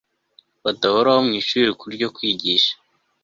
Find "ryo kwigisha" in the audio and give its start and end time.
1.97-2.73